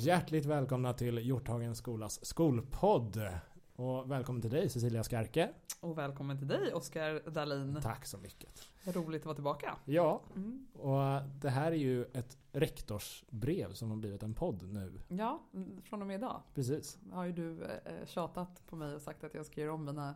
Hjärtligt 0.00 0.46
välkomna 0.46 0.92
till 0.92 1.18
Hjorthagens 1.18 1.78
skolas 1.78 2.24
skolpodd. 2.24 3.28
Och 3.76 4.10
välkommen 4.10 4.42
till 4.42 4.50
dig 4.50 4.68
Cecilia 4.68 5.04
Skarke. 5.04 5.50
Och 5.80 5.98
välkommen 5.98 6.38
till 6.38 6.48
dig 6.48 6.72
Oskar 6.72 7.30
Dahlin. 7.30 7.78
Tack 7.82 8.06
så 8.06 8.18
mycket. 8.18 8.68
Roligt 8.84 9.20
att 9.20 9.26
vara 9.26 9.34
tillbaka. 9.34 9.76
Ja, 9.84 10.22
mm. 10.36 10.66
och 10.72 11.28
det 11.40 11.50
här 11.50 11.72
är 11.72 11.76
ju 11.76 12.04
ett 12.04 12.38
rektorsbrev 12.52 13.72
som 13.72 13.90
har 13.90 13.96
blivit 13.96 14.22
en 14.22 14.34
podd 14.34 14.72
nu. 14.72 15.00
Ja, 15.08 15.42
från 15.84 16.00
och 16.00 16.06
med 16.06 16.16
idag. 16.16 16.42
Precis. 16.54 16.98
Har 17.12 17.24
ju 17.24 17.32
du 17.32 17.64
eh, 17.64 18.06
tjatat 18.06 18.66
på 18.66 18.76
mig 18.76 18.94
och 18.94 19.02
sagt 19.02 19.24
att 19.24 19.34
jag 19.34 19.46
ska 19.46 19.60
göra 19.60 19.74
om 19.74 19.84
mina 19.84 20.14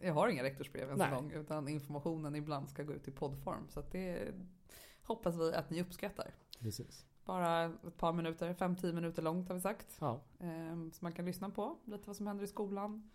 jag 0.00 0.14
har 0.14 0.28
inga 0.28 0.42
rektorsbrev 0.42 0.88
ens 0.88 1.02
en 1.02 1.14
gång 1.14 1.32
utan 1.32 1.68
informationen 1.68 2.34
ibland 2.34 2.68
ska 2.68 2.82
gå 2.82 2.92
ut 2.92 3.08
i 3.08 3.10
poddform. 3.10 3.68
Så 3.68 3.82
det 3.90 4.34
hoppas 5.02 5.36
vi 5.36 5.54
att 5.54 5.70
ni 5.70 5.82
uppskattar. 5.82 6.34
Precis. 6.60 7.07
Bara 7.28 7.64
ett 7.64 7.96
par 7.96 8.12
minuter, 8.12 8.54
5-10 8.54 8.92
minuter 8.92 9.22
långt 9.22 9.48
har 9.48 9.54
vi 9.54 9.60
sagt. 9.60 9.96
Ja. 10.00 10.20
Ehm, 10.38 10.92
så 10.92 10.98
man 11.04 11.12
kan 11.12 11.24
lyssna 11.24 11.50
på 11.50 11.76
lite 11.84 12.06
vad 12.06 12.16
som 12.16 12.26
händer 12.26 12.44
i 12.44 12.46
skolan. 12.46 13.10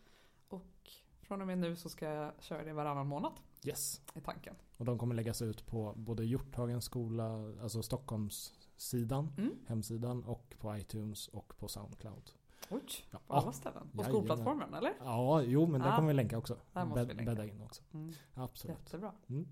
Och 0.48 0.90
från 1.22 1.42
och 1.42 1.48
med 1.48 1.58
nu 1.58 1.76
så 1.76 1.90
ska 1.90 2.06
jag 2.06 2.32
köra 2.40 2.64
det 2.64 2.74
varannan 2.74 3.08
månad. 3.08 3.34
Yes. 3.64 4.02
I 4.14 4.22
tanken. 4.22 4.56
Och 4.78 4.86
de 4.86 4.98
kommer 4.98 5.16
läggas 5.16 5.42
ut 5.42 5.66
på 5.66 5.94
både 5.96 6.26
Hjorthagens 6.26 6.86
skola, 6.86 7.54
alltså 7.62 7.84
Stockholmssidan, 7.84 9.34
mm. 9.38 9.52
hemsidan 9.68 10.24
och 10.24 10.56
på 10.60 10.78
iTunes 10.78 11.28
och 11.28 11.58
på 11.58 11.68
Soundcloud. 11.68 12.32
Oj, 12.70 12.82
ja. 13.12 13.20
på 13.28 13.34
alla 13.34 13.52
ställen? 13.52 13.90
På 13.96 14.04
ja, 14.04 14.08
skolplattformen 14.08 14.74
eller? 14.74 14.94
Ja, 15.00 15.42
jo 15.42 15.68
men 15.68 15.82
där 15.82 15.96
kommer 15.96 16.08
vi 16.08 16.14
länka 16.14 16.38
också. 16.38 16.58
Där 16.74 16.86
måste 16.86 17.06
vi 17.06 17.14
länka. 17.14 17.32
Bädda 17.32 17.46
in 17.46 17.62
också. 17.62 17.84
Mm. 17.94 18.14
Absolut. 18.34 18.78
Jättebra. 18.78 19.14
Mm. 19.28 19.48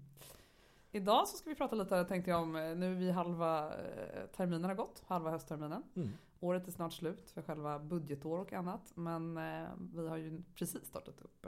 Idag 0.94 1.28
så 1.28 1.38
ska 1.38 1.50
vi 1.50 1.56
prata 1.56 1.76
lite, 1.76 2.06
tänkte 2.06 2.32
jag 2.32 2.42
om, 2.42 2.56
eh, 2.56 2.76
nu 2.76 2.96
vi 2.96 3.12
halva 3.12 3.68
eh, 3.68 4.26
terminen 4.36 4.64
har 4.64 4.76
gått, 4.76 5.04
halva 5.08 5.32
höstterminen. 5.32 5.84
Mm. 5.96 6.10
Året 6.40 6.68
är 6.68 6.72
snart 6.72 6.94
slut 6.94 7.32
för 7.32 7.42
själva 7.42 7.80
budgetår 7.80 8.40
och 8.40 8.54
annat. 8.54 8.92
Men 8.96 9.38
eh, 9.38 9.70
vi 9.94 10.08
har 10.08 10.18
ju 10.18 10.44
precis 10.56 10.86
startat 10.88 11.22
upp 11.22 11.48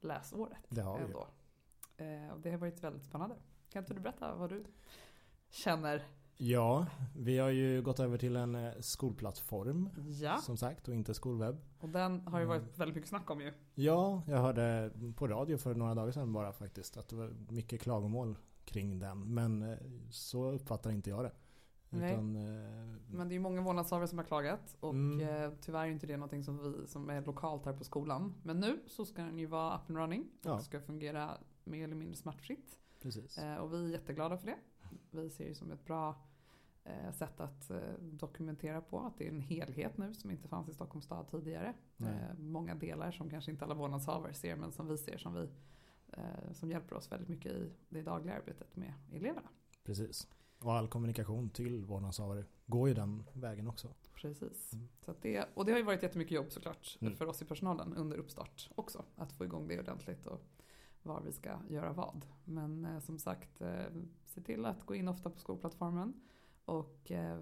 läsåret. 0.00 0.66
Det 0.68 0.80
har 0.80 0.98
vi 0.98 1.04
ändå. 1.04 1.26
Och 2.34 2.40
det 2.40 2.50
har 2.50 2.58
varit 2.58 2.84
väldigt 2.84 3.04
spännande. 3.04 3.36
Kan 3.70 3.82
inte 3.82 3.94
du 3.94 4.00
berätta 4.00 4.34
vad 4.34 4.50
du 4.50 4.64
känner? 5.48 6.06
Ja, 6.36 6.86
vi 7.16 7.38
har 7.38 7.48
ju 7.48 7.82
gått 7.82 8.00
över 8.00 8.18
till 8.18 8.36
en 8.36 8.82
skolplattform. 8.82 9.90
Ja. 10.20 10.36
Som 10.36 10.56
sagt 10.56 10.88
och 10.88 10.94
inte 10.94 11.14
skolwebb. 11.14 11.60
Och 11.80 11.88
den 11.88 12.26
har 12.26 12.40
ju 12.40 12.46
varit 12.46 12.62
mm. 12.62 12.74
väldigt 12.74 12.94
mycket 12.94 13.08
snack 13.08 13.30
om 13.30 13.40
ju. 13.40 13.52
Ja, 13.74 14.22
jag 14.26 14.38
hörde 14.38 14.90
på 15.16 15.26
radio 15.28 15.58
för 15.58 15.74
några 15.74 15.94
dagar 15.94 16.12
sedan 16.12 16.32
bara 16.32 16.52
faktiskt 16.52 16.96
att 16.96 17.08
det 17.08 17.16
var 17.16 17.34
mycket 17.48 17.80
klagomål 17.80 18.36
kring 18.66 18.98
den. 18.98 19.34
Men 19.34 19.62
eh, 19.62 19.78
så 20.10 20.50
uppfattar 20.50 20.90
inte 20.90 21.10
jag 21.10 21.24
det. 21.24 21.32
Utan, 21.90 22.36
eh, 22.36 22.96
men 23.10 23.28
det 23.28 23.32
är 23.32 23.36
ju 23.36 23.40
många 23.40 23.62
vårdnadshavare 23.62 24.08
som 24.08 24.18
har 24.18 24.24
klagat 24.24 24.76
och 24.80 24.90
mm. 24.90 25.28
Eh, 25.28 25.52
tyvärr 25.60 25.86
är 25.86 25.90
inte 25.90 26.06
det 26.06 26.16
någonting 26.16 26.44
som 26.44 26.58
vi 26.58 26.86
som 26.86 27.10
är 27.10 27.22
lokalt 27.22 27.64
här 27.66 27.72
på 27.72 27.84
skolan. 27.84 28.34
Men 28.42 28.60
nu 28.60 28.80
så 28.86 29.04
ska 29.04 29.22
den 29.22 29.38
ju 29.38 29.46
vara 29.46 29.76
up 29.76 29.90
and 29.90 29.98
running 29.98 30.20
och 30.20 30.50
ja. 30.50 30.58
ska 30.58 30.80
fungera 30.80 31.38
mer 31.64 31.84
eller 31.84 31.96
mindre 31.96 32.16
smärtfritt. 32.16 32.78
Precis. 33.02 33.38
Och 33.60 33.72
vi 33.72 33.84
är 33.84 33.88
jätteglada 33.88 34.36
för 34.38 34.46
det. 34.46 34.56
Vi 35.10 35.30
ser 35.30 35.48
det 35.48 35.54
som 35.54 35.72
ett 35.72 35.84
bra 35.84 36.26
sätt 37.12 37.40
att 37.40 37.70
dokumentera 38.00 38.80
på 38.80 39.00
att 39.00 39.18
det 39.18 39.26
är 39.26 39.28
en 39.28 39.40
helhet 39.40 39.98
nu 39.98 40.14
som 40.14 40.30
inte 40.30 40.48
fanns 40.48 40.68
i 40.68 40.74
Stockholms 40.74 41.04
stad 41.04 41.28
tidigare. 41.30 41.74
Nej. 41.96 42.14
Många 42.38 42.74
delar 42.74 43.10
som 43.10 43.30
kanske 43.30 43.50
inte 43.50 43.64
alla 43.64 43.74
vårdnadshavare 43.74 44.34
ser 44.34 44.56
men 44.56 44.72
som 44.72 44.88
vi 44.88 44.98
ser 44.98 45.18
som 45.18 45.34
vi 45.34 45.48
som 46.52 46.70
hjälper 46.70 46.96
oss 46.96 47.12
väldigt 47.12 47.28
mycket 47.28 47.52
i 47.52 47.70
det 47.88 48.02
dagliga 48.02 48.36
arbetet 48.36 48.76
med 48.76 48.94
eleverna. 49.12 49.48
Precis. 49.84 50.28
Och 50.58 50.74
all 50.74 50.88
kommunikation 50.88 51.50
till 51.50 51.84
vårdnadshavare 51.84 52.44
går 52.66 52.88
ju 52.88 52.94
den 52.94 53.24
vägen 53.32 53.68
också. 53.68 53.88
Precis. 54.14 54.72
Mm. 54.72 54.88
Så 55.00 55.14
det, 55.20 55.48
och 55.54 55.64
det 55.64 55.72
har 55.72 55.78
ju 55.78 55.84
varit 55.84 56.02
jättemycket 56.02 56.32
jobb 56.32 56.52
såklart 56.52 56.98
mm. 57.00 57.16
för 57.16 57.26
oss 57.26 57.42
i 57.42 57.44
personalen 57.44 57.94
under 57.94 58.16
uppstart 58.16 58.70
också. 58.74 59.04
Att 59.16 59.32
få 59.32 59.44
igång 59.44 59.68
det 59.68 59.80
ordentligt 59.80 60.26
och 60.26 60.40
var 61.02 61.20
vi 61.20 61.32
ska 61.32 61.58
göra 61.68 61.92
vad. 61.92 62.26
Men 62.44 62.84
eh, 62.84 62.98
som 63.00 63.18
sagt, 63.18 63.60
eh, 63.60 63.86
se 64.24 64.40
till 64.40 64.64
att 64.64 64.86
gå 64.86 64.94
in 64.94 65.08
ofta 65.08 65.30
på 65.30 65.38
skolplattformen. 65.38 66.20
Och 66.64 67.10
eh, 67.10 67.40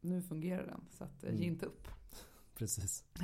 nu 0.00 0.22
fungerar 0.22 0.66
den, 0.66 0.84
så 0.90 1.04
att, 1.04 1.24
eh, 1.24 1.30
ge 1.30 1.36
mm. 1.36 1.48
inte 1.48 1.66
upp. 1.66 1.88
Precis. 2.54 3.04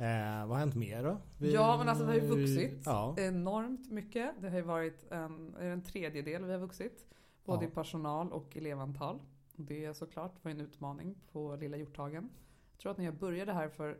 Eh, 0.00 0.46
vad 0.46 0.48
har 0.48 0.58
hänt 0.58 0.74
mer 0.74 1.02
då? 1.02 1.16
Vi, 1.38 1.54
ja 1.54 1.78
men 1.78 1.88
alltså 1.88 2.04
vi 2.04 2.10
har 2.10 2.26
ju 2.26 2.26
vuxit 2.26 2.82
ja. 2.84 3.14
enormt 3.18 3.90
mycket. 3.90 4.34
Det 4.40 4.48
har 4.50 4.56
ju 4.56 4.62
varit 4.62 5.12
en, 5.12 5.56
en 5.56 5.82
tredjedel 5.82 6.44
vi 6.44 6.52
har 6.52 6.58
vuxit. 6.58 7.06
Både 7.44 7.64
ja. 7.64 7.70
i 7.70 7.74
personal 7.74 8.32
och 8.32 8.56
elevantal. 8.56 9.20
Det 9.56 9.94
såklart 9.94 10.44
var 10.44 10.50
en 10.50 10.60
utmaning 10.60 11.16
på 11.32 11.56
Lilla 11.56 11.76
Hjorthagen. 11.76 12.30
Jag 12.72 12.78
tror 12.78 12.92
att 12.92 12.98
när 12.98 13.04
jag 13.04 13.14
började 13.14 13.52
här 13.52 13.68
för 13.68 13.98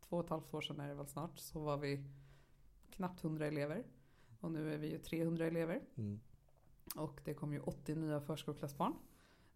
två 0.00 0.16
och 0.16 0.24
ett 0.24 0.30
halvt 0.30 0.54
år 0.54 0.60
sedan 0.60 0.80
är 0.80 0.88
det 0.88 0.94
väl 0.94 1.06
snart 1.06 1.38
så 1.38 1.60
var 1.60 1.76
vi 1.76 2.04
knappt 2.90 3.24
100 3.24 3.46
elever. 3.46 3.84
Och 4.40 4.52
nu 4.52 4.74
är 4.74 4.78
vi 4.78 4.90
ju 4.90 4.98
300 4.98 5.46
elever. 5.46 5.80
Mm. 5.94 6.20
Och 6.96 7.20
det 7.24 7.34
kom 7.34 7.52
ju 7.52 7.60
80 7.60 7.94
nya 7.94 8.20
förskoleklassbarn. 8.20 8.94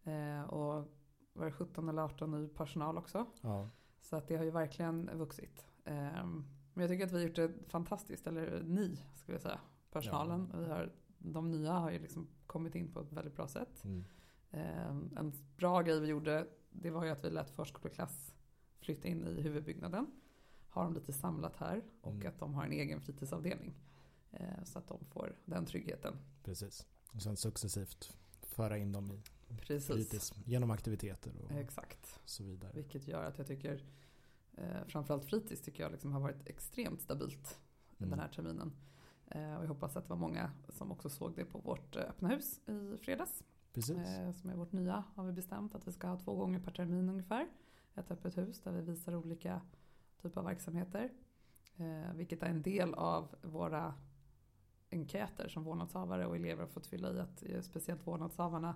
Eh, 0.05 0.43
och 0.43 0.89
var 1.33 1.45
det 1.45 1.53
17 1.53 1.89
eller 1.89 2.03
18 2.03 2.31
ny 2.31 2.49
personal 2.49 2.99
också. 2.99 3.27
Ja. 3.41 3.71
Så 4.01 4.17
att 4.17 4.29
det 4.29 4.37
har 4.37 4.45
ju 4.45 4.51
verkligen 4.51 5.11
vuxit. 5.19 5.70
Ehm, 5.85 6.45
men 6.75 6.83
jag 6.83 6.91
tycker 6.91 7.07
att 7.07 7.13
vi 7.13 7.17
har 7.17 7.23
gjort 7.23 7.37
det 7.37 7.53
fantastiskt, 7.69 8.27
eller 8.27 8.63
ni 8.63 8.97
ska 9.15 9.33
vi 9.33 9.39
säga, 9.39 9.61
personalen. 9.91 10.51
Ja. 10.53 10.59
Vi 10.59 10.67
har, 10.67 10.93
de 11.19 11.51
nya 11.51 11.73
har 11.73 11.91
ju 11.91 11.99
liksom 11.99 12.29
kommit 12.47 12.75
in 12.75 12.93
på 12.93 13.01
ett 13.01 13.13
väldigt 13.13 13.37
bra 13.37 13.49
sätt. 13.49 13.85
Mm. 13.85 14.05
Ehm, 14.51 15.11
en 15.17 15.33
bra 15.57 15.83
grej 15.83 16.01
vi 16.01 16.07
gjorde, 16.07 16.47
det 16.71 16.91
var 16.91 17.05
ju 17.05 17.11
att 17.11 17.25
vi 17.25 17.31
lät 17.31 17.51
förskoleklass 17.51 18.35
flytta 18.81 19.09
in 19.09 19.27
i 19.27 19.41
huvudbyggnaden. 19.41 20.07
Har 20.69 20.85
dem 20.85 20.95
lite 20.95 21.13
samlat 21.13 21.57
här 21.57 21.83
och 22.01 22.13
mm. 22.13 22.29
att 22.29 22.39
de 22.39 22.55
har 22.55 22.65
en 22.65 22.73
egen 22.73 23.01
fritidsavdelning. 23.01 23.75
Ehm, 24.31 24.65
så 24.65 24.79
att 24.79 24.89
de 24.89 25.05
får 25.05 25.37
den 25.45 25.67
tryggheten. 25.67 26.17
Precis. 26.45 26.87
Och 27.13 27.23
sen 27.23 27.37
successivt 27.37 28.17
föra 28.43 28.79
in 28.79 28.93
dem 28.93 29.11
i 29.11 29.23
Precis. 29.61 29.87
fritids 29.87 30.33
genom 30.45 30.71
aktiviteter 30.71 31.33
och 31.45 31.51
Exakt. 31.51 32.21
så 32.25 32.45
vidare. 32.45 32.73
Vilket 32.75 33.09
gör 33.09 33.25
att 33.25 33.39
jag 33.39 33.47
tycker 33.47 33.85
eh, 34.61 34.87
framförallt 34.87 35.25
fritids 35.25 35.63
tycker 35.63 35.83
jag 35.83 35.93
liksom 35.93 36.13
har 36.13 36.21
varit 36.21 36.49
extremt 36.49 37.01
stabilt 37.01 37.61
mm. 37.99 38.11
den 38.11 38.21
här 38.21 38.29
terminen. 38.29 38.73
Eh, 39.27 39.57
och 39.57 39.63
jag 39.63 39.69
hoppas 39.69 39.97
att 39.97 40.05
det 40.05 40.11
var 40.11 40.17
många 40.17 40.51
som 40.69 40.93
också 40.93 41.09
såg 41.09 41.35
det 41.35 41.45
på 41.45 41.59
vårt 41.59 41.97
eh, 41.97 42.03
öppna 42.03 42.29
hus 42.29 42.61
i 42.69 42.97
fredags. 42.97 43.45
Precis. 43.73 43.97
Eh, 43.97 44.33
som 44.33 44.51
är 44.51 44.55
vårt 44.55 44.73
nya 44.73 45.05
har 45.15 45.25
vi 45.25 45.33
bestämt 45.33 45.75
att 45.75 45.89
vi 45.89 45.93
ska 45.93 46.09
ha 46.09 46.19
två 46.19 46.35
gånger 46.35 46.61
per 46.61 46.73
termin 46.73 47.09
ungefär. 47.09 47.49
Ett 47.95 48.11
öppet 48.11 48.37
hus 48.37 48.61
där 48.61 48.73
vi 48.73 48.81
visar 48.81 49.15
olika 49.15 49.61
typer 50.23 50.41
av 50.41 50.47
verksamheter. 50.47 51.13
Eh, 51.77 52.13
vilket 52.15 52.43
är 52.43 52.47
en 52.47 52.63
del 52.63 52.95
av 52.95 53.35
våra 53.43 53.95
enkäter 54.91 55.49
som 55.49 55.65
vårdnadshavare 55.65 56.27
och 56.27 56.37
elever 56.37 56.63
har 56.63 56.69
fått 56.69 56.87
fylla 56.87 57.13
i. 57.13 57.19
Att 57.19 57.45
speciellt 57.65 58.07
vårdnadshavarna 58.07 58.75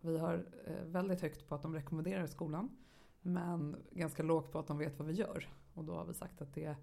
vi 0.00 0.18
har 0.18 0.46
väldigt 0.84 1.20
högt 1.20 1.48
på 1.48 1.54
att 1.54 1.62
de 1.62 1.74
rekommenderar 1.74 2.26
skolan. 2.26 2.70
Men 3.22 3.76
ganska 3.90 4.22
lågt 4.22 4.52
på 4.52 4.58
att 4.58 4.66
de 4.66 4.78
vet 4.78 4.98
vad 4.98 5.08
vi 5.08 5.14
gör. 5.14 5.48
Och 5.74 5.84
då 5.84 5.94
har 5.94 6.04
vi 6.04 6.14
sagt 6.14 6.42
att 6.42 6.54
det 6.54 6.76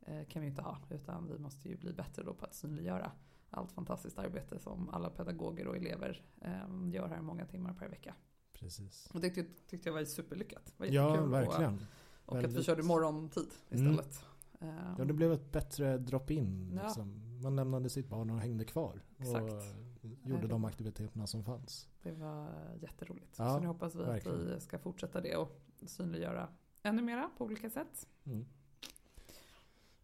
eh, 0.00 0.24
kan 0.28 0.42
vi 0.42 0.48
inte 0.48 0.62
ha. 0.62 0.78
Utan 0.90 1.28
vi 1.28 1.38
måste 1.38 1.68
ju 1.68 1.76
bli 1.76 1.92
bättre 1.92 2.22
då 2.22 2.34
på 2.34 2.44
att 2.44 2.54
synliggöra 2.54 3.12
allt 3.50 3.72
fantastiskt 3.72 4.18
arbete 4.18 4.58
som 4.58 4.88
alla 4.88 5.10
pedagoger 5.10 5.66
och 5.66 5.76
elever 5.76 6.24
eh, 6.40 6.90
gör 6.92 7.08
här 7.08 7.20
många 7.20 7.46
timmar 7.46 7.74
per 7.74 7.88
vecka. 7.88 8.14
Precis. 8.52 9.10
Och 9.14 9.20
det 9.20 9.30
tyckte, 9.30 9.88
jag 9.88 9.92
var 9.92 10.04
superlyckat. 10.04 10.72
Var 10.76 10.86
ja, 10.86 11.24
verkligen. 11.24 11.86
Och, 12.24 12.36
och 12.36 12.44
att 12.44 12.52
vi 12.52 12.62
körde 12.62 12.82
morgontid 12.82 13.50
istället. 13.70 14.24
Mm. 14.60 14.94
Ja, 14.98 15.04
det 15.04 15.12
blev 15.12 15.32
ett 15.32 15.52
bättre 15.52 15.98
drop-in. 15.98 16.80
Liksom. 16.82 17.22
Ja. 17.36 17.42
Man 17.42 17.56
lämnade 17.56 17.90
sitt 17.90 18.08
barn 18.08 18.30
och 18.30 18.40
hängde 18.40 18.64
kvar. 18.64 19.02
Exakt. 19.18 19.52
Och 19.52 19.62
gjorde 20.02 20.46
de 20.46 20.64
aktiviteterna 20.64 21.26
som 21.26 21.44
fanns. 21.44 21.88
Det 22.02 22.12
var 22.12 22.48
jätteroligt. 22.80 23.38
Ja, 23.38 23.54
så 23.54 23.60
nu 23.60 23.66
hoppas 23.66 23.94
vi 23.94 24.02
verkligen. 24.02 24.40
att 24.40 24.56
vi 24.56 24.60
ska 24.60 24.78
fortsätta 24.78 25.20
det 25.20 25.36
och 25.36 25.62
synliggöra 25.86 26.48
ännu 26.82 27.02
mera 27.02 27.30
på 27.38 27.44
olika 27.44 27.70
sätt. 27.70 28.08
Mm. 28.24 28.46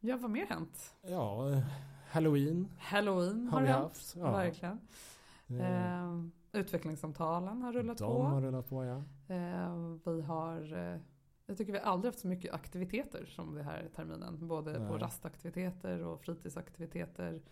Ja, 0.00 0.17
vad 0.17 0.31
mer 0.31 0.47
hänt? 0.47 0.95
Ja, 1.03 1.62
Halloween. 2.09 2.69
Halloween 2.79 3.49
har, 3.49 3.61
har 3.61 3.67
hänt. 3.67 3.83
Haft. 3.83 4.17
Ja. 4.17 4.31
Verkligen. 4.31 4.79
Eh, 5.49 6.23
utvecklingssamtalen 6.53 7.62
har 7.62 7.73
rullat 7.73 7.99
de 7.99 8.05
på. 8.05 8.23
har 8.23 8.41
rullat 8.41 8.69
på, 8.69 8.85
ja. 8.85 9.03
Eh, 9.35 9.77
vi 10.05 10.23
har 10.23 10.77
eh, 10.77 11.01
jag 11.49 11.56
tycker 11.59 11.73
vi 11.73 11.79
aldrig 11.79 12.12
haft 12.12 12.21
så 12.21 12.29
mycket 12.29 12.55
aktiviteter 12.55 13.25
som 13.27 13.55
det 13.55 13.62
här 13.62 13.89
terminen. 13.94 14.49
Både 14.49 14.79
Nej. 14.79 14.89
på 14.89 14.99
rastaktiviteter 14.99 16.03
och 16.03 16.21
fritidsaktiviteter. 16.21 17.43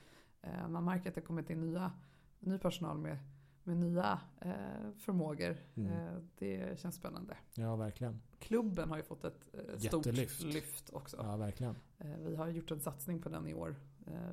Eh, 0.42 0.68
man 0.68 0.84
märker 0.84 1.08
att 1.08 1.14
det 1.14 1.20
kommit 1.20 1.50
in 1.50 1.60
nya, 1.60 1.92
ny 2.40 2.58
personal 2.58 2.98
med, 2.98 3.18
med 3.62 3.76
nya 3.76 4.20
eh, 4.40 4.92
förmågor. 4.96 5.56
Mm. 5.74 5.92
Eh, 5.92 6.22
det 6.38 6.80
känns 6.80 6.94
spännande. 6.94 7.36
Ja, 7.54 7.76
verkligen. 7.76 8.20
Klubben 8.38 8.90
har 8.90 8.96
ju 8.96 9.02
fått 9.02 9.24
ett 9.24 9.54
eh, 9.54 9.78
stort 9.78 10.06
lyft 10.40 10.90
också. 10.90 11.16
Ja, 11.16 11.36
verkligen. 11.36 11.76
Eh, 11.98 12.16
vi 12.18 12.36
har 12.36 12.48
gjort 12.48 12.70
en 12.70 12.80
satsning 12.80 13.22
på 13.22 13.28
den 13.28 13.46
i 13.46 13.54
år, 13.54 13.76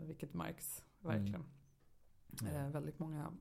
vilket 0.01 0.33
märks 0.33 0.83
verkligen. 0.99 1.45
Mm. 2.41 2.71
väldigt 2.71 2.99
många 2.99 3.33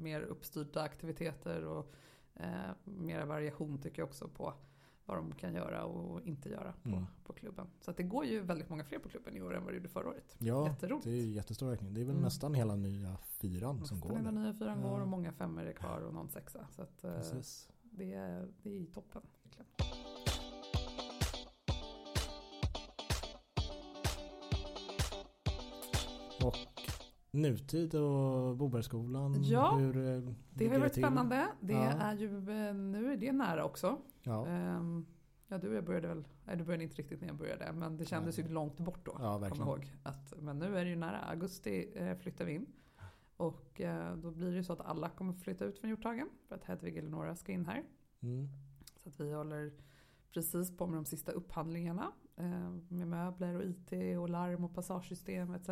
mer 0.00 0.20
uppstyrda 0.20 0.82
aktiviteter 0.82 1.64
och 1.64 1.94
eh, 2.34 2.70
mera 2.84 3.24
variation 3.24 3.80
tycker 3.80 4.02
jag 4.02 4.08
också 4.08 4.28
på 4.28 4.54
vad 5.06 5.16
de 5.16 5.32
kan 5.34 5.54
göra 5.54 5.84
och 5.84 6.20
inte 6.26 6.48
göra 6.48 6.72
på, 6.82 6.88
Mm. 6.88 7.04
på 7.24 7.32
klubben. 7.32 7.66
Så 7.80 7.90
att 7.90 7.96
det 7.96 8.02
går 8.02 8.24
ju 8.24 8.40
väldigt 8.40 8.68
många 8.68 8.84
fler 8.84 8.98
på 8.98 9.08
klubben 9.08 9.36
i 9.36 9.40
år 9.42 9.54
än 9.56 9.64
vad 9.64 9.72
det 9.72 9.76
gjorde 9.76 9.88
förra 9.88 10.08
året. 10.08 10.36
Ja, 10.38 10.68
Jätteroligt. 10.68 11.04
det 11.04 11.10
är 11.10 11.26
jättestor 11.26 11.72
ökning. 11.72 11.94
Det 11.94 12.00
är 12.00 12.04
väl 12.04 12.10
Mm. 12.10 12.24
nästan 12.24 12.54
hela 12.54 12.76
nya 12.76 13.16
fyran 13.22 13.74
som 13.74 13.80
Nästan 13.96 14.00
går 14.00 14.16
hela 14.16 14.30
nu. 14.30 14.40
nya 14.40 14.54
fyran 14.54 14.80
Ja. 14.82 14.88
går 14.88 15.00
och 15.00 15.08
många 15.08 15.32
femmor 15.32 15.62
är 15.64 15.72
kvar 15.72 16.00
och 16.00 16.14
någon 16.14 16.28
sexa. 16.28 16.66
Så 16.70 16.82
att, 16.82 17.04
eh, 17.04 17.14
Precis. 17.14 17.68
det, 17.82 18.12
är, 18.12 18.48
det 18.62 18.76
är 18.78 18.86
toppen. 18.86 19.22
verkligen. 19.42 19.66
Och 26.42 26.56
nutid 27.32 27.94
och 27.94 28.56
Bobergsskolan. 28.56 29.42
Ja, 29.44 29.74
hur 29.76 29.96
eh, 29.96 30.22
Det 30.54 30.68
har 30.68 30.78
varit 30.78 30.92
spännande. 30.94 31.48
Det 31.60 31.72
Ja. 31.72 31.78
är 31.90 32.14
ju, 32.16 32.26
eh, 32.68 32.74
nu 32.74 33.12
är 33.12 33.16
det 33.16 33.32
nära 33.32 33.64
också. 33.64 33.98
Ja, 34.22 34.46
Ehm, 34.46 35.06
Ja, 35.48 35.58
du 35.58 35.82
började 35.82 36.08
väl, 36.08 36.24
nej 36.44 36.56
du 36.56 36.64
började 36.64 36.84
inte 36.84 36.96
riktigt 36.96 37.20
när 37.20 37.28
jag 37.28 37.36
började, 37.36 37.72
men 37.72 37.96
det 37.96 38.04
kändes 38.04 38.38
ju 38.38 38.48
långt 38.48 38.78
bort 38.78 39.06
då. 39.06 39.16
ja 39.18 39.32
Kom 39.32 39.40
verkligen. 39.40 39.68
ihåg. 39.68 39.92
Att, 40.02 40.32
men 40.40 40.58
nu 40.58 40.78
är 40.78 40.84
det 40.84 40.90
ju 40.90 40.96
nära, 40.96 41.18
augusti 41.18 41.92
eh, 41.94 42.16
flyttar 42.16 42.44
vi 42.44 42.52
in. 42.52 42.66
Och 43.36 43.80
eh, 43.80 44.16
då 44.16 44.30
blir 44.30 44.50
det 44.50 44.56
ju 44.56 44.64
så 44.64 44.72
att 44.72 44.80
alla 44.80 45.08
kommer 45.08 45.32
flytta 45.32 45.64
ut 45.64 45.78
från 45.78 45.90
Hjorthagen 45.90 46.28
för 46.48 46.54
att 46.54 46.64
Hedvig 46.64 46.96
Eleonora 46.96 47.34
ska 47.36 47.52
in 47.52 47.66
här. 47.66 47.82
Mm. 48.22 48.48
Så 49.02 49.08
att 49.08 49.20
vi 49.20 49.32
håller 49.32 49.72
precis 50.34 50.76
på 50.76 50.86
med 50.86 50.96
de 50.98 51.04
sista 51.04 51.32
upphandlingarna 51.32 52.12
eh, 52.36 52.70
med 52.88 53.08
möbler 53.08 53.54
och 53.54 53.64
IT 53.64 54.18
och 54.18 54.28
larm 54.28 54.64
och 54.64 54.74
passagesystem 54.74 55.54
etc. 55.54 55.68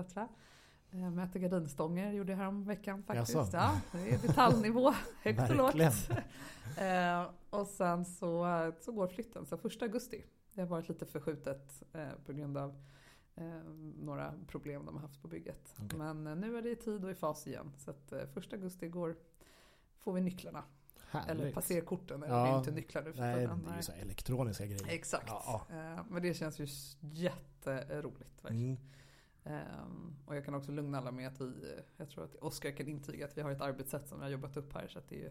Eh, 0.93 1.11
mäter 1.11 1.41
gardinstånger 1.41 2.13
gjorde 2.13 2.33
jag 2.33 2.37
härom 2.39 2.65
veckan 2.65 3.03
faktiskt. 3.03 3.35
Jaså? 3.35 3.57
Ja, 3.57 3.81
det 3.93 4.11
är 4.15 4.19
detaljnivå, 4.19 4.95
högt 5.23 5.51
och 5.51 5.57
lågt. 5.57 5.75
Eh, 6.79 7.31
och 7.51 7.67
sen 7.67 8.05
så, 8.05 8.47
så 8.81 8.93
går 8.93 9.07
flytten, 9.09 9.47
så 9.47 9.57
första 9.57 9.85
augusti. 9.85 10.25
Det 10.55 10.61
har 10.61 10.69
varit 10.69 10.89
lite 10.89 11.07
förskjutet 11.07 11.83
eh, 11.93 12.09
på 12.27 12.33
grund 12.33 12.57
av 12.59 12.83
några 13.99 14.35
problem 14.47 14.87
de 14.87 14.95
har 14.95 15.03
haft 15.03 15.23
på 15.23 15.29
bygget. 15.29 15.75
Okej. 15.85 15.99
Men 15.99 16.25
nu 16.25 16.57
är 16.59 16.63
det 16.63 16.71
i 16.71 16.77
tid 16.77 17.05
och 17.05 17.11
i 17.11 17.15
fas 17.15 17.47
igen. 17.47 17.73
Så 17.79 17.91
att 17.91 18.13
första 18.35 18.57
augusti 18.57 18.89
går, 18.89 19.17
får 19.99 20.13
vi 20.13 20.21
nycklarna. 20.21 20.65
Eller 21.13 21.25
Härligt. 21.27 21.55
passerkorten. 21.55 22.23
Eller 22.23 22.35
Ja. 22.37 22.45
det 22.45 22.51
är 22.51 22.59
inte 22.59 22.71
nycklar 22.71 23.03
nu 23.03 23.13
Nej, 23.17 23.35
tiden. 23.37 23.63
det 23.67 23.73
är 23.73 23.77
ju 23.77 23.83
så 23.83 23.93
elektroniska 23.93 24.67
grejer. 24.67 24.87
Exakt. 24.89 25.27
Ja. 25.29 25.67
Eh, 25.71 26.01
Men 26.09 26.23
det 26.23 26.35
känns 26.35 26.59
ju 26.61 26.67
jätteroligt. 27.01 28.45
Verkligen. 28.45 28.67
Mm. 28.67 28.81
Ehm, 29.51 30.15
och 30.27 30.37
jag 30.37 30.45
kan 30.45 30.55
också 30.55 30.73
lugna 30.73 30.99
alla 30.99 31.13
med 31.13 31.29
att 31.29 31.41
vi, 31.41 31.81
jag 31.97 32.09
tror 32.09 32.25
att 32.25 32.35
Oskar 32.35 32.71
kan 32.71 32.89
intyga 32.89 33.27
att 33.27 33.37
vi 33.39 33.43
har 33.43 33.51
ett 33.51 33.61
arbetssätt 33.61 34.09
som 34.09 34.19
vi 34.19 34.25
har 34.25 34.31
jobbat 34.31 34.57
upp 34.57 34.75
här. 34.75 34.89
Så 34.89 34.99
att 34.99 35.09
det 35.09 35.15
är 35.15 35.21
ju, 35.21 35.31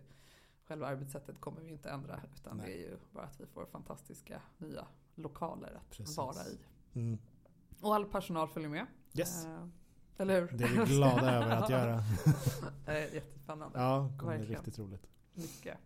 själva 0.67 0.87
arbetssättet 0.87 1.41
kommer 1.41 1.61
vi 1.61 1.69
inte 1.71 1.89
ändra. 1.89 2.19
Utan 2.35 2.57
Nej. 2.57 2.65
det 2.65 2.73
är 2.73 2.77
ju 2.89 2.97
bara 3.11 3.23
att 3.23 3.39
vi 3.41 3.45
får 3.45 3.65
fantastiska 3.65 4.41
nya 4.57 4.87
lokaler 5.15 5.73
att 5.77 5.89
Precis. 5.89 6.17
vara 6.17 6.35
i. 6.47 6.59
Mm. 6.99 7.17
Och 7.81 7.95
all 7.95 8.05
personal 8.05 8.47
följer 8.47 8.69
med. 8.69 8.85
Yes, 9.13 9.45
Eh, 9.45 9.67
eller 10.17 10.41
hur? 10.41 10.57
det 10.57 10.63
är 10.63 10.85
vi 10.85 10.95
glada 10.95 11.31
över 11.43 11.55
att 11.55 11.69
göra. 11.69 12.01
Jättespännande. 13.13 13.79
Ja, 13.79 14.09
det 14.11 14.19
kommer 14.19 14.37
bli 14.37 14.47
riktigt 14.47 14.79
roligt. 14.79 15.07
Mycket. 15.33 15.77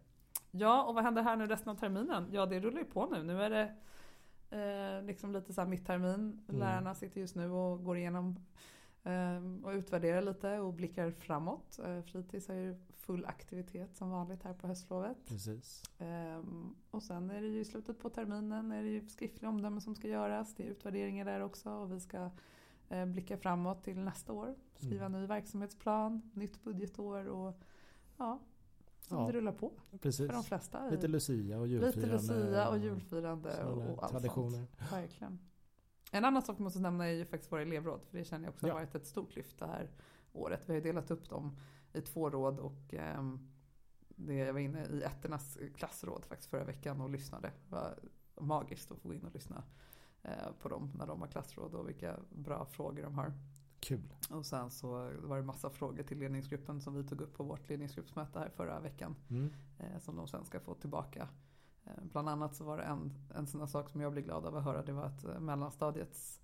Ja, 0.51 0.83
och 0.83 0.95
vad 0.95 1.03
händer 1.03 1.23
här 1.23 1.35
nu 1.35 1.47
resten 1.47 1.69
av 1.69 1.75
terminen? 1.75 2.29
Ja, 2.31 2.45
det 2.45 2.59
rullar 2.59 2.79
ju 2.79 2.85
på 2.85 3.05
nu. 3.05 3.23
Nu 3.23 3.43
är 3.43 3.49
det 3.49 3.75
eh, 4.53 5.03
liksom 5.03 5.33
lite 5.33 5.53
så 5.53 5.61
här 5.61 5.67
mitttermin. 5.67 6.45
Mm. 6.49 6.59
Lärarna 6.59 6.95
sitter 6.95 7.21
just 7.21 7.35
nu 7.35 7.49
och 7.51 7.83
går 7.83 7.97
igenom 7.97 8.39
eh, 9.03 9.63
och 9.63 9.71
utvärderar 9.71 10.21
lite 10.21 10.59
och 10.59 10.73
blickar 10.73 11.11
framåt. 11.11 11.79
Eh, 11.85 12.01
fritids 12.01 12.47
har 12.47 12.55
ju 12.55 12.75
full 12.97 13.25
aktivitet 13.25 13.95
som 13.95 14.09
vanligt 14.09 14.43
här 14.43 14.53
på 14.53 14.67
höstlovet. 14.67 15.17
Precis. 15.27 15.83
Ehm, 15.99 16.75
och 16.91 17.03
sen 17.03 17.31
är 17.31 17.41
det 17.41 17.47
ju 17.47 17.59
i 17.59 17.65
slutet 17.65 17.99
på 17.99 18.09
terminen 18.09 18.71
är 18.71 18.83
det 18.83 18.89
ju 18.89 19.07
skriftliga 19.07 19.49
omdömen 19.49 19.81
som 19.81 19.95
ska 19.95 20.07
göras. 20.07 20.55
Det 20.55 20.63
är 20.63 20.67
utvärderingar 20.67 21.25
där 21.25 21.39
också 21.39 21.69
och 21.69 21.91
vi 21.91 21.99
ska 21.99 22.29
eh, 22.89 23.05
blicka 23.05 23.37
framåt 23.37 23.83
till 23.83 23.99
nästa 23.99 24.33
år. 24.33 24.55
Skriva 24.77 25.05
Mm. 25.05 25.21
ny 25.21 25.27
verksamhetsplan, 25.27 26.31
nytt 26.33 26.63
budgetår 26.63 27.25
och 27.25 27.55
ja, 28.17 28.39
som 29.07 29.17
Ja, 29.17 29.25
det 29.27 29.31
rullar 29.33 29.51
på 29.51 29.71
Precis. 30.01 30.27
för 30.27 30.33
de 30.33 30.43
flesta. 30.43 30.89
Lite 30.89 31.07
Lucia 31.07 31.59
och 31.59 31.67
julfirande. 31.67 32.17
Lite 32.17 32.33
Lucia 32.33 32.69
och 32.69 32.77
julfirande 32.77 33.63
och, 33.63 33.77
och 33.91 34.03
allt 34.03 34.11
traditioner. 34.11 34.49
sånt. 34.57 34.91
Verkligen. 34.91 35.39
En 36.11 36.25
annan 36.25 36.41
sak 36.41 36.59
vi 36.59 36.63
måste 36.63 36.79
nämna 36.79 37.07
är 37.07 37.11
ju 37.13 37.25
faktiskt 37.25 37.51
våra 37.51 37.61
elevråd. 37.61 38.01
För 38.09 38.17
det 38.17 38.23
känner 38.23 38.45
jag 38.45 38.53
också 38.53 38.67
Ja. 38.67 38.73
har 38.73 38.79
varit 38.79 38.95
ett 38.95 39.05
stort 39.07 39.35
lyft 39.35 39.59
det 39.59 39.67
här 39.67 39.89
året. 40.33 40.61
Vi 40.65 40.73
har 40.73 40.75
ju 40.75 40.81
delat 40.81 41.11
upp 41.11 41.29
dem 41.29 41.57
i 41.93 42.01
två 42.01 42.29
råd 42.29 42.59
och 42.59 42.93
ehm, 42.93 43.49
det, 44.07 44.33
jag 44.35 44.53
var 44.53 44.59
inne 44.59 44.85
i 44.85 45.03
ettornas 45.03 45.57
klassråd 45.75 46.25
faktiskt 46.25 46.49
förra 46.49 46.63
veckan 46.63 47.01
och 47.01 47.09
lyssnade. 47.09 47.47
Det 47.47 47.71
var 47.75 47.99
magiskt 48.41 48.91
att 48.91 48.99
få 48.99 49.07
gå 49.07 49.13
in 49.13 49.25
och 49.25 49.33
lyssna 49.33 49.63
eh, 50.21 50.31
på 50.61 50.69
dem 50.69 50.91
när 50.97 51.07
de 51.07 51.21
har 51.21 51.27
klassråd 51.27 51.73
och 51.75 51.87
vilka 51.89 52.19
bra 52.29 52.65
frågor 52.65 53.03
de 53.03 53.17
har. 53.17 53.33
Kul. 53.83 54.13
Och 54.29 54.45
sen 54.45 54.71
så 54.71 54.87
var 55.23 55.37
det 55.37 55.43
massa 55.43 55.69
frågor 55.69 56.03
till 56.03 56.17
ledningsgruppen 56.19 56.81
som 56.81 56.93
vi 56.93 57.03
tog 57.03 57.21
upp 57.21 57.33
på 57.33 57.43
vårt 57.43 57.69
ledningsgruppsmöte 57.69 58.39
här 58.39 58.49
förra 58.49 58.79
veckan 58.79 59.15
Mm. 59.29 59.49
eh, 59.79 59.99
som 59.99 60.15
de 60.15 60.27
sen 60.27 60.45
ska 60.45 60.59
få 60.59 60.73
tillbaka. 60.73 61.29
Eh, 61.85 62.03
bland 62.03 62.29
annat 62.29 62.55
så 62.55 62.63
var 62.63 62.77
det 62.77 62.83
en, 62.83 63.13
en 63.35 63.47
sån 63.47 63.59
här 63.59 63.67
sak 63.67 63.89
som 63.89 64.01
jag 64.01 64.11
blev 64.11 64.23
glad 64.25 64.45
av 64.45 64.55
att 64.57 64.63
höra. 64.63 64.83
Det 64.83 64.91
var 64.93 65.03
att 65.03 65.23
eh, 65.25 65.39
mellanstadiets 65.39 66.41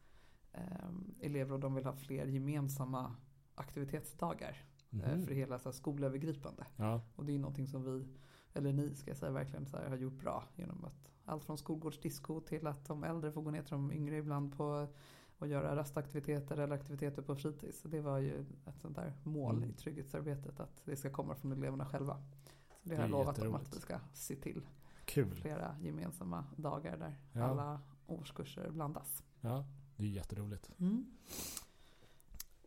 eh, 0.54 0.90
elevråd 1.20 1.62
de 1.62 1.76
vill 1.76 1.86
ha 1.86 1.94
fler 1.94 2.26
gemensamma 2.26 3.16
aktivitetsdagar 3.56 4.66
Mhm. 4.92 5.26
för 5.26 5.34
hela 5.34 5.60
så 5.60 5.70
här, 5.70 5.74
skolövergripande. 5.74 6.66
Ja, 6.76 7.02
Och 7.16 7.26
det 7.26 7.36
är 7.36 7.40
någonting 7.40 7.68
som 7.68 7.84
vi, 7.84 8.08
eller 8.54 8.74
ni 8.74 8.96
ska 8.96 9.12
jag 9.12 9.18
säga, 9.18 9.32
verkligen 9.32 9.66
så 9.66 9.78
här, 9.78 9.90
har 9.90 9.98
gjort 9.98 10.20
bra 10.20 10.44
genom 10.56 10.86
att 10.86 11.12
allt 11.26 11.44
från 11.44 11.58
skolgårdsdisco 11.58 12.42
till 12.42 12.68
att 12.68 12.86
de 12.86 13.04
äldre 13.04 13.32
får 13.32 13.42
gå 13.42 13.52
ner 13.52 13.62
till 13.64 13.72
de 13.72 13.92
yngre 13.94 14.18
ibland 14.18 14.58
på 14.58 14.88
och 15.40 15.48
göra 15.48 15.76
rastaktiviteter 15.76 16.58
eller 16.58 16.76
aktiviteter 16.76 17.22
på 17.22 17.36
fritids. 17.36 17.82
Så 17.82 17.88
det 17.88 18.02
var 18.02 18.18
ju 18.18 18.46
ett 18.66 18.80
sånt 18.82 18.96
där 18.96 19.14
mål 19.24 19.58
Mm. 19.58 19.70
i 19.70 19.74
trygghetsarbetet 19.74 20.60
att 20.60 20.82
det 20.86 20.96
ska 20.96 21.10
komma 21.10 21.36
från 21.36 21.52
eleverna 21.52 21.86
själva. 21.86 22.22
Så 22.84 22.90
det 22.90 22.96
har 22.96 23.04
jag 23.04 23.12
lovat 23.12 23.36
dem 23.36 23.56
att 23.56 23.76
vi 23.76 23.80
ska 23.80 24.00
se 24.14 24.36
till. 24.36 24.68
kul. 25.06 25.36
Flera 25.36 25.76
gemensamma 25.82 26.46
dagar 26.56 26.98
där 26.98 27.16
Ja. 27.34 27.44
alla 27.44 27.82
årskurser 28.08 28.70
blandas. 28.70 29.24
Ja, 29.42 29.66
det 29.98 30.04
är 30.04 30.08
jätteroligt. 30.08 30.70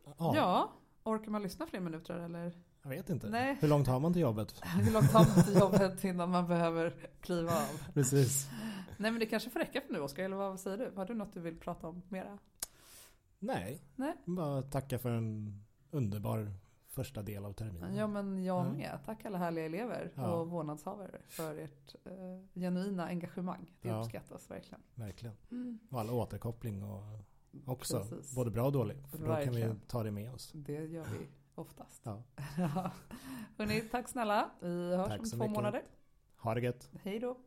Ja. 0.05 0.35
Ja, 0.35 0.71
orkar 1.03 1.31
man 1.31 1.41
lyssna 1.41 1.65
fler 1.67 1.79
minuter 1.79 2.19
eller? 2.19 2.53
Jag 2.81 2.89
vet 2.89 3.09
inte. 3.09 3.29
Nej. 3.29 3.57
Hur 3.61 3.67
långt 3.67 3.87
har 3.87 3.99
man 3.99 4.13
till 4.13 4.21
jobbet? 4.21 4.61
Hur 4.63 4.91
långt 4.93 5.11
har 5.11 5.35
man 5.35 5.45
till 5.45 5.55
jobbet 5.59 6.03
innan 6.03 6.29
man 6.29 6.47
behöver 6.47 6.95
kliva 7.21 7.51
av? 7.51 7.93
Precis. 7.93 8.49
Nej 8.97 9.11
men 9.11 9.19
det 9.19 9.25
kanske 9.25 9.49
får 9.49 9.59
räcka 9.59 9.81
för 9.81 9.93
nu 9.93 9.99
Oskar, 9.99 10.23
eller 10.23 10.35
vad 10.35 10.59
säger 10.59 10.77
du? 10.77 10.91
Har 10.95 11.05
du 11.05 11.13
något 11.13 11.33
du 11.33 11.39
vill 11.39 11.59
prata 11.59 11.87
om 11.87 12.01
mera? 12.09 12.37
Nej, 13.43 13.81
Nej. 13.95 14.13
bara 14.25 14.61
tacka 14.61 14.99
för 14.99 15.09
en 15.11 15.59
underbar 15.91 16.51
första 16.87 17.21
del 17.21 17.45
av 17.45 17.53
terminen. 17.53 17.95
Ja 17.95 18.07
men 18.07 18.43
jag 18.43 18.65
Ja. 18.65 18.71
med. 18.71 18.99
Tack 19.05 19.25
alla 19.25 19.37
härliga 19.37 19.65
elever 19.65 20.11
Ja. 20.15 20.31
och 20.31 20.47
vårdnadshavare 20.49 21.21
för 21.27 21.57
ert 21.57 21.95
eh, 22.05 22.11
genuina 22.61 23.05
engagemang. 23.07 23.71
Det 23.81 23.87
Ja. 23.87 23.99
uppskattas 24.01 24.51
verkligen. 24.51 24.81
Verkligen. 24.95 25.35
Och 25.91 25.99
all 25.99 26.09
återkoppling 26.09 26.83
och 26.83 27.03
också. 27.65 27.99
Precis. 27.99 28.35
Både 28.35 28.51
bra 28.51 28.65
och 28.65 28.71
dålig. 28.71 28.97
För 29.11 29.17
då 29.17 29.35
kan 29.45 29.53
vi 29.55 29.75
ta 29.87 30.03
det 30.03 30.11
med 30.11 30.33
oss. 30.33 30.51
Det 30.55 30.73
gör 30.85 31.05
vi 31.19 31.27
oftast. 31.55 32.01
Ja. 32.05 32.23
Hörrni, 33.57 33.81
tack 33.91 34.07
snälla. 34.09 34.49
Vi 34.59 34.95
hörs 34.95 35.07
Tack 35.07 35.19
om 35.19 35.25
två 35.29 35.37
mycket. 35.37 35.51
månader. 35.55 35.81
Ha 36.37 36.53
det 36.53 36.61
gött. 36.61 36.89
Hej 37.03 37.19
då. 37.19 37.37